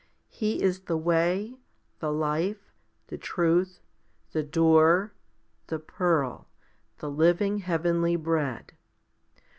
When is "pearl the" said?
5.77-7.11